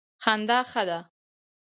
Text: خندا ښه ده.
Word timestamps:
خندا 0.23 0.59
ښه 0.71 0.83
ده. 0.87 0.99